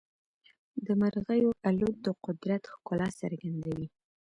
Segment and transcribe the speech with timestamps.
[0.85, 3.87] د مرغیو الوت د قدرت ښکلا څرګندوي.